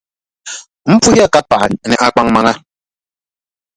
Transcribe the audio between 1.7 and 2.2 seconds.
ni a